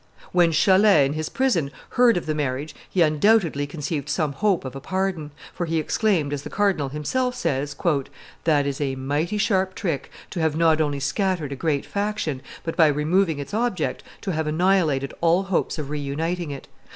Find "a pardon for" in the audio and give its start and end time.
4.75-5.67